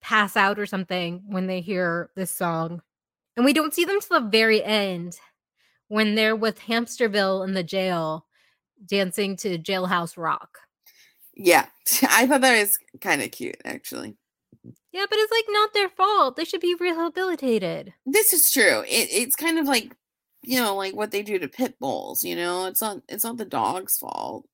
pass 0.02 0.36
out 0.36 0.60
or 0.60 0.66
something 0.66 1.24
when 1.28 1.48
they 1.48 1.62
hear 1.62 2.10
this 2.16 2.32
song. 2.32 2.82
And 3.36 3.46
we 3.46 3.54
don't 3.54 3.74
see 3.74 3.86
them 3.86 4.00
till 4.00 4.22
the 4.22 4.30
very 4.30 4.64
end 4.64 5.20
when 5.94 6.16
they're 6.16 6.36
with 6.36 6.60
Hamsterviel 6.62 7.48
in 7.48 7.54
the 7.54 7.62
jail 7.62 8.26
dancing 8.84 9.38
to 9.38 9.60
Jailhouse 9.60 10.18
Rock. 10.18 10.58
Yeah. 11.36 11.68
I 12.10 12.26
thought 12.26 12.42
that 12.42 12.60
was 12.60 12.80
kind 13.00 13.22
of 13.22 13.30
cute 13.30 13.62
actually. 13.64 14.16
Yeah, 14.92 15.06
but 15.08 15.20
it's 15.20 15.32
like 15.32 15.46
not 15.50 15.74
their 15.76 15.90
fault. 15.90 16.36
They 16.36 16.46
should 16.46 16.62
be 16.62 16.76
rehabilitated. 16.80 17.94
This 18.08 18.34
is 18.34 18.52
true. 18.52 18.82
It 18.88 19.10
it's 19.12 19.36
kind 19.36 19.60
of 19.60 19.68
like 19.68 19.96
you 20.42 20.60
know, 20.60 20.76
like 20.76 20.96
what 20.96 21.12
they 21.12 21.22
do 21.22 21.38
to 21.38 21.48
pit 21.48 21.76
bulls, 21.80 22.24
you 22.24 22.36
know? 22.36 22.66
It's 22.66 22.82
not 22.82 23.02
it's 23.08 23.24
not 23.24 23.38
the 23.38 23.46
dog's 23.46 24.00
fault. 24.00 24.48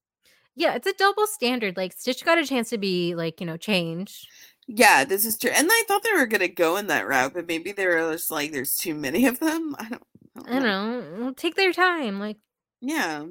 Yeah, 0.58 0.76
it's 0.76 0.88
a 0.88 0.94
double 0.94 1.26
standard. 1.26 1.78
Like 1.78 1.94
Stitch 1.94 2.26
got 2.26 2.38
a 2.38 2.46
chance 2.46 2.70
to 2.72 2.78
be 2.78 3.16
like, 3.16 3.40
you 3.40 3.48
know, 3.48 3.56
changed. 3.56 4.28
Yeah, 4.68 5.06
this 5.06 5.24
is 5.24 5.38
true. 5.38 5.52
And 5.52 5.70
I 5.72 5.84
thought 5.88 6.04
they 6.04 6.12
were 6.12 6.28
gonna 6.28 6.50
go 6.50 6.76
in 6.76 6.88
that 6.88 7.08
route, 7.08 7.34
but 7.34 7.48
maybe 7.48 7.72
they 7.72 7.88
were 7.88 8.12
just 8.12 8.30
like 8.30 8.52
there's 8.52 8.76
too 8.76 8.94
many 8.94 9.26
of 9.26 9.40
them. 9.40 9.74
I 9.80 9.88
don't, 9.88 10.04
Oh, 10.38 10.44
I 10.48 10.54
don't 10.60 10.64
know. 10.64 11.04
well, 11.24 11.34
Take 11.34 11.56
their 11.56 11.74
time. 11.74 12.20
Like, 12.20 12.38
Yeah. 12.82 13.26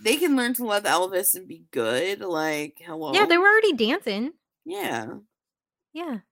They 0.00 0.16
can 0.16 0.36
learn 0.36 0.54
to 0.54 0.64
love 0.64 0.84
Elvis 0.84 1.34
and 1.34 1.48
be 1.48 1.64
good. 1.72 2.20
Like, 2.20 2.80
hello. 2.84 3.12
yeah, 3.14 3.26
they 3.26 3.36
were 3.38 3.48
already 3.48 3.72
dancing. 3.72 4.32
Yeah. 4.64 5.06
Yeah. 5.92 6.18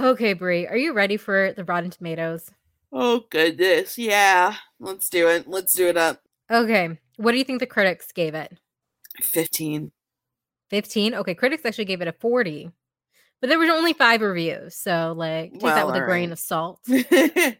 Okay, 0.00 0.32
Bree, 0.32 0.66
are 0.66 0.76
you 0.76 0.92
ready 0.92 1.16
for 1.16 1.52
the 1.52 1.62
Rotten 1.64 1.90
Tomatoes? 1.90 2.50
Oh 2.90 3.26
goodness. 3.30 3.96
Yeah. 3.96 4.56
Let's 4.80 5.08
do 5.08 5.28
it. 5.28 5.46
Let's 5.46 5.72
do 5.74 5.86
it 5.88 5.96
up. 5.96 6.20
Okay. 6.50 6.98
What 7.16 7.30
do 7.32 7.38
you 7.38 7.44
think 7.44 7.60
the 7.60 7.66
critics 7.66 8.10
gave 8.12 8.34
it? 8.34 8.58
15. 9.22 9.92
15? 10.70 11.14
Okay, 11.14 11.34
critics 11.34 11.64
actually 11.64 11.84
gave 11.84 12.00
it 12.00 12.08
a 12.08 12.12
40. 12.12 12.72
But 13.40 13.48
there 13.50 13.58
were 13.58 13.66
only 13.66 13.92
five 13.92 14.20
reviews, 14.20 14.74
so 14.74 15.14
like 15.16 15.52
take 15.52 15.62
that 15.62 15.86
with 15.86 15.96
a 15.96 16.00
grain 16.00 16.32
of 16.32 16.38
salt. 16.38 16.80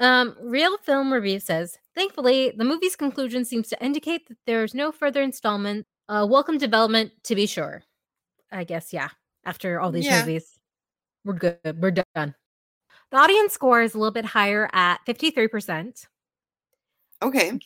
Um, 0.00 0.34
Real 0.42 0.78
Film 0.78 1.12
Review 1.12 1.38
says, 1.38 1.78
thankfully, 1.94 2.52
the 2.56 2.64
movie's 2.64 2.96
conclusion 2.96 3.44
seems 3.44 3.68
to 3.68 3.80
indicate 3.84 4.26
that 4.26 4.36
there's 4.46 4.74
no 4.74 4.90
further 4.90 5.22
installment. 5.22 5.86
Uh, 6.08 6.26
welcome 6.28 6.58
development, 6.58 7.12
to 7.22 7.36
be 7.36 7.46
sure. 7.46 7.84
I 8.50 8.64
guess, 8.64 8.92
yeah. 8.92 9.10
After 9.44 9.80
all 9.80 9.92
these 9.92 10.06
Yeah. 10.06 10.18
movies, 10.20 10.58
we're 11.24 11.34
good. 11.34 11.58
We're 11.80 11.92
done. 11.92 12.34
The 13.12 13.16
audience 13.16 13.52
score 13.52 13.80
is 13.80 13.94
a 13.94 13.98
little 13.98 14.10
bit 14.10 14.24
higher 14.24 14.68
at 14.72 14.98
53%. 15.06 16.08
okay. 17.22 17.60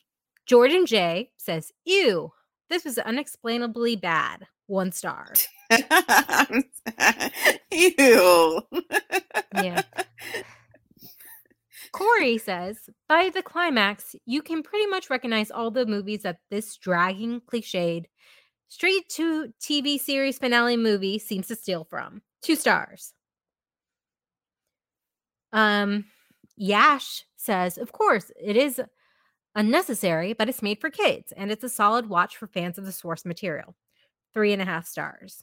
Jordan 0.45 0.85
J 0.85 1.31
says, 1.39 1.73
Ew, 1.87 2.33
this 2.69 2.85
was 2.85 2.99
unexplainably 2.99 3.97
bad. 3.97 4.47
One 4.67 4.93
star. 4.93 5.33
Ew. 7.71 8.63
Yeah. 9.55 9.83
Corey 11.93 12.39
says, 12.39 12.91
by 13.09 13.31
the 13.31 13.43
climax, 13.43 14.15
you 14.27 14.43
can 14.43 14.63
pretty 14.63 14.87
much 14.87 15.09
recognize 15.09 15.51
all 15.51 15.71
the 15.71 15.87
movies 15.87 16.23
that 16.23 16.41
this 16.51 16.77
dragging, 16.77 17.41
cliched, 17.41 18.05
straight 18.69 19.09
to 19.11 19.53
TV 19.61 19.99
series 19.99 20.39
finale 20.39 20.77
movie 20.77 21.19
seems 21.19 21.47
to 21.49 21.57
steal 21.57 21.85
from. 21.85 22.23
Two 22.43 22.57
stars. 22.57 23.15
Um, 25.53 26.05
Yash 26.57 27.25
says, 27.37 27.79
of 27.79 27.93
course, 27.93 28.31
it 28.39 28.57
is 28.57 28.81
unnecessary, 29.55 30.35
but 30.35 30.49
it's 30.49 30.63
made 30.63 30.81
for 30.81 30.91
kids, 30.91 31.33
and 31.37 31.51
it's 31.51 31.65
a 31.65 31.69
solid 31.69 32.09
watch 32.09 32.37
for 32.37 32.47
fans 32.47 32.79
of 32.79 32.85
the 32.85 32.93
source 32.93 33.25
material. 33.25 33.75
Three 34.35 34.53
and 34.53 34.61
a 34.61 34.67
half 34.67 34.87
stars. 34.87 35.43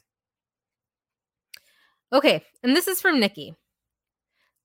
Okay, 2.14 2.44
and 2.62 2.76
this 2.76 2.86
is 2.86 3.00
from 3.00 3.18
Nikki. 3.18 3.54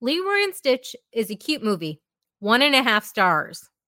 Leroy 0.01 0.43
and 0.43 0.53
Stitch 0.55 0.95
is 1.11 1.31
a 1.31 1.35
cute 1.35 1.63
movie. 1.63 1.99
One 2.39 2.61
and 2.61 2.75
a 2.75 2.83
half 2.83 3.03
stars. 3.03 3.67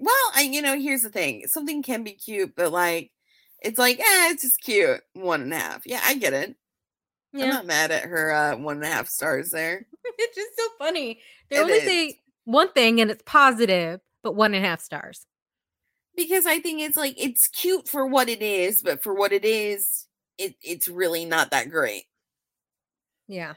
Well, 0.00 0.14
I, 0.36 0.42
you 0.42 0.62
know, 0.62 0.78
here's 0.78 1.02
the 1.02 1.08
thing. 1.08 1.46
Something 1.46 1.82
can 1.82 2.04
be 2.04 2.12
cute, 2.12 2.54
but 2.54 2.70
like, 2.70 3.10
it's 3.60 3.78
like, 3.78 3.98
eh, 3.98 4.30
it's 4.30 4.42
just 4.42 4.60
cute. 4.60 5.00
One 5.14 5.40
and 5.40 5.52
a 5.52 5.56
half. 5.58 5.82
Yeah, 5.86 6.00
I 6.04 6.14
get 6.14 6.32
it. 6.32 6.54
I'm 7.34 7.48
not 7.48 7.66
mad 7.66 7.90
at 7.90 8.04
her 8.04 8.30
uh, 8.32 8.56
one 8.56 8.76
and 8.76 8.84
a 8.84 8.88
half 8.88 9.08
stars 9.08 9.50
there. 9.50 9.86
it's 10.04 10.36
just 10.36 10.56
so 10.56 10.68
funny. 10.78 11.20
They 11.50 11.56
It 11.56 11.60
only 11.60 11.72
is. 11.74 11.82
say 11.84 12.20
one 12.44 12.72
thing 12.72 13.00
and 13.00 13.10
it's 13.10 13.22
positive, 13.26 14.00
but 14.22 14.34
one 14.36 14.54
and 14.54 14.64
a 14.64 14.68
half 14.68 14.80
stars. 14.80 15.26
Because 16.18 16.46
I 16.46 16.58
think 16.58 16.80
it's 16.80 16.96
like 16.96 17.14
it's 17.16 17.46
cute 17.46 17.86
for 17.86 18.04
what 18.04 18.28
it 18.28 18.42
is, 18.42 18.82
but 18.82 19.04
for 19.04 19.14
what 19.14 19.32
it 19.32 19.44
is, 19.44 20.08
it 20.36 20.56
it's 20.62 20.88
really 20.88 21.24
not 21.24 21.52
that 21.52 21.70
great. 21.70 22.06
Yeah. 23.28 23.54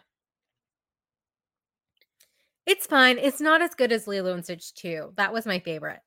It's 2.68 2.86
fine. 2.86 3.18
It's 3.18 3.42
not 3.42 3.64
as 3.64 3.74
good 3.74 3.92
as 3.92 4.06
Lilo 4.06 4.36
and 4.36 4.44
Stitch 4.44 4.76
2. 4.76 5.14
That 5.18 5.34
was 5.34 5.48
my 5.48 5.58
favorite. 5.58 6.02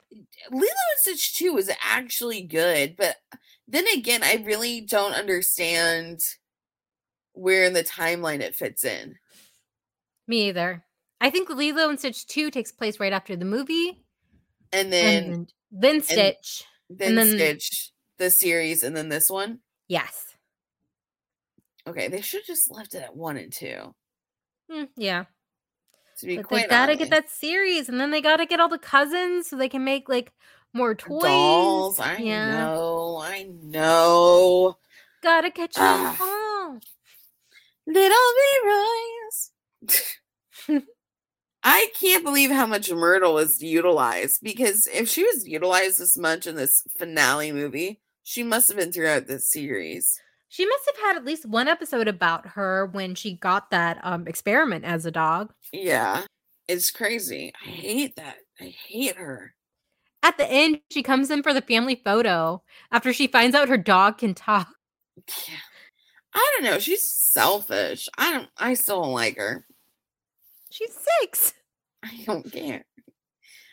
Lilo 0.52 0.62
and 0.62 0.98
Stitch 0.98 1.34
2 1.34 1.58
is 1.58 1.72
actually 1.82 2.42
good, 2.42 2.94
but 2.96 3.16
uh, 3.32 3.38
then 3.66 3.86
again, 3.92 4.22
I 4.22 4.40
really 4.46 4.80
don't 4.80 5.12
understand 5.12 6.20
where 7.32 7.64
in 7.64 7.72
the 7.72 7.82
timeline 7.82 8.38
it 8.38 8.54
fits 8.54 8.84
in. 8.84 9.16
Me 10.28 10.50
either. 10.50 10.84
I 11.20 11.30
think 11.30 11.50
Lilo 11.50 11.88
and 11.88 11.98
Stitch 11.98 12.28
2 12.28 12.52
takes 12.52 12.70
place 12.70 13.00
right 13.00 13.12
after 13.12 13.34
the 13.34 13.44
movie. 13.44 14.04
And 14.72 14.92
then 14.92 15.32
and 15.32 15.52
then, 15.74 16.00
Stitch. 16.02 16.64
then, 16.88 17.16
then- 17.16 17.28
Stitch, 17.28 17.90
the 18.18 18.30
series, 18.30 18.82
and 18.82 18.96
then 18.96 19.08
this 19.08 19.28
one. 19.28 19.58
Yes. 19.88 20.34
Okay, 21.86 22.08
they 22.08 22.22
should 22.22 22.40
have 22.40 22.46
just 22.46 22.70
left 22.70 22.94
it 22.94 23.02
at 23.02 23.14
one 23.14 23.36
and 23.36 23.52
two. 23.52 23.94
Mm, 24.70 24.88
yeah. 24.96 25.24
To 26.20 26.26
be 26.26 26.36
But 26.36 26.48
they 26.48 26.66
gotta 26.66 26.96
get 26.96 27.10
that 27.10 27.28
series 27.28 27.88
and 27.88 28.00
then 28.00 28.10
they 28.10 28.22
gotta 28.22 28.46
get 28.46 28.60
all 28.60 28.68
the 28.68 28.78
cousins 28.78 29.48
so 29.48 29.56
they 29.56 29.68
can 29.68 29.84
make 29.84 30.08
like 30.08 30.32
more 30.72 30.94
toys. 30.94 31.22
dolls. 31.22 32.00
I 32.00 32.16
yeah. 32.18 32.50
know, 32.52 33.20
I 33.22 33.50
know. 33.62 34.78
Gotta 35.22 35.50
catch 35.50 35.74
them 35.74 36.16
all. 36.20 36.78
Little 37.86 38.16
Leroy's. 38.64 39.50
I 41.64 41.88
can't 41.98 42.24
believe 42.24 42.50
how 42.50 42.66
much 42.66 42.92
Myrtle 42.92 43.38
is 43.38 43.62
utilized 43.62 44.40
because 44.42 44.86
if 44.86 45.08
she 45.08 45.24
was 45.24 45.48
utilized 45.48 45.98
this 45.98 46.16
much 46.16 46.46
in 46.46 46.56
this 46.56 46.82
finale 46.98 47.52
movie, 47.52 48.02
she 48.22 48.42
must 48.42 48.68
have 48.68 48.76
been 48.76 48.92
throughout 48.92 49.26
this 49.26 49.50
series. 49.50 50.20
She 50.50 50.66
must 50.66 50.84
have 50.86 51.04
had 51.04 51.16
at 51.16 51.24
least 51.24 51.46
one 51.46 51.66
episode 51.66 52.06
about 52.06 52.48
her 52.48 52.86
when 52.86 53.14
she 53.14 53.36
got 53.36 53.70
that 53.70 53.98
um 54.02 54.28
experiment 54.28 54.84
as 54.84 55.06
a 55.06 55.10
dog. 55.10 55.52
Yeah, 55.72 56.24
it's 56.68 56.90
crazy. 56.90 57.52
I 57.64 57.68
hate 57.70 58.16
that. 58.16 58.36
I 58.60 58.74
hate 58.86 59.16
her. 59.16 59.54
At 60.22 60.38
the 60.38 60.50
end, 60.50 60.80
she 60.90 61.02
comes 61.02 61.30
in 61.30 61.42
for 61.42 61.52
the 61.52 61.60
family 61.62 62.00
photo 62.04 62.62
after 62.92 63.12
she 63.12 63.26
finds 63.26 63.56
out 63.56 63.68
her 63.68 63.78
dog 63.78 64.18
can 64.18 64.34
talk. 64.34 64.68
Yeah. 65.48 65.56
I 66.34 66.52
don't 66.54 66.64
know. 66.64 66.78
She's 66.78 67.08
selfish. 67.08 68.08
I 68.18 68.32
don't. 68.32 68.48
I 68.56 68.74
still 68.74 69.02
don't 69.02 69.12
like 69.12 69.36
her. 69.36 69.66
She's 70.74 70.96
six. 71.20 71.54
I 72.02 72.24
don't 72.26 72.50
care. 72.50 72.84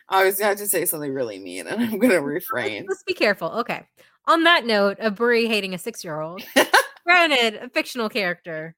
I 0.07 0.23
was 0.23 0.37
going 0.37 0.55
to 0.55 0.67
say 0.67 0.85
something 0.85 1.11
really 1.11 1.39
mean, 1.39 1.65
and 1.65 1.81
I'm 1.81 1.97
going 1.97 2.11
to 2.11 2.21
refrain. 2.21 2.85
Let's 2.87 3.01
be 3.01 3.15
careful. 3.15 3.49
Okay. 3.61 3.87
On 4.27 4.43
that 4.43 4.67
note 4.67 4.99
of 4.99 5.15
Bree 5.15 5.47
hating 5.47 5.73
a 5.73 5.79
six 5.79 6.03
year 6.03 6.21
old, 6.21 6.43
granted, 7.03 7.55
a 7.55 7.69
fictional 7.69 8.07
character 8.07 8.75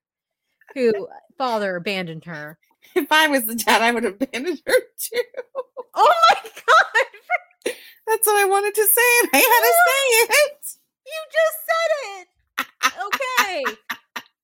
who 0.73 1.09
father 1.37 1.75
abandoned 1.75 2.23
her. 2.23 2.57
If 2.95 3.11
I 3.11 3.27
was 3.27 3.43
the 3.43 3.55
dad, 3.55 3.81
I 3.81 3.91
would 3.91 4.05
have 4.05 4.21
abandoned 4.21 4.61
her 4.67 4.75
too. 4.97 5.21
Oh 5.93 6.13
my 6.29 6.49
God. 6.49 7.75
That's 8.07 8.25
what 8.25 8.41
I 8.41 8.45
wanted 8.45 8.73
to 8.73 8.87
say, 8.87 9.19
and 9.21 9.29
I 9.33 9.37
had 9.37 9.43
to 9.43 9.73
say 9.85 10.35
it. 10.45 10.77
You 11.07 11.19
just 11.33 11.57
said 11.67 12.21
it. 12.21 13.73
Okay. 13.73 13.97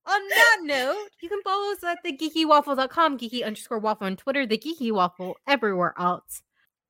On 0.09 0.29
that 0.29 0.57
note, 0.63 1.09
you 1.21 1.29
can 1.29 1.41
follow 1.43 1.71
us 1.71 1.83
at 1.83 1.99
thegeekywaffle.com, 2.03 3.19
geeky 3.19 3.45
underscore 3.45 3.77
waffle 3.77 4.07
on 4.07 4.15
Twitter, 4.15 4.47
the 4.47 4.57
geeky 4.57 4.91
waffle 4.91 5.37
everywhere 5.47 5.93
else. 5.99 6.41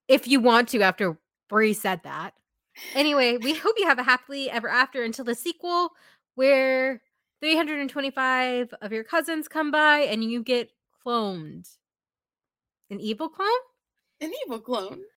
If 0.08 0.26
you 0.26 0.40
want 0.40 0.70
to, 0.70 0.82
after 0.82 1.18
Bree 1.50 1.74
said 1.74 2.02
that. 2.04 2.34
Anyway, 2.96 3.36
we 3.36 3.56
hope 3.56 3.76
you 3.78 3.88
have 3.88 4.00
a 4.00 4.04
happily 4.04 4.50
ever 4.50 4.70
after 4.70 5.04
until 5.04 5.26
the 5.26 5.36
sequel, 5.36 5.90
where 6.36 7.02
325 7.42 8.74
of 8.82 8.94
your 8.94 9.04
cousins 9.04 9.50
come 9.50 9.70
by 9.70 10.00
and 10.00 10.24
you 10.24 10.42
get 10.42 10.72
cloned. 11.06 11.70
An 12.90 13.02
evil 13.02 13.28
clone? 13.28 13.50
An 14.22 14.32
evil 14.46 14.60
clone. 14.60 15.02